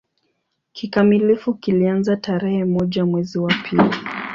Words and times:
Kikamilifu 0.73 1.53
kilianza 1.53 2.15
tarehe 2.17 2.63
moja 2.65 3.05
mwezi 3.05 3.39
wa 3.39 3.53
pili 3.69 3.93